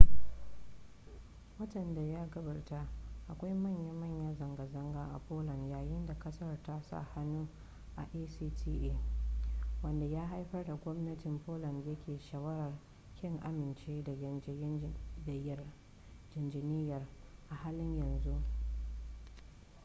[1.59, 2.87] watan da ya gabata
[3.27, 7.47] akwai manya-manya zanga-zanga a poland yayin da kasar ta sa hannu
[7.95, 8.99] a acta
[9.83, 12.73] wanda ya haifar da gwamnatin poland yanke shawarar
[13.15, 14.03] kin amincewa
[15.25, 17.07] da yarjejeniyar
[17.49, 18.41] a halin yanzu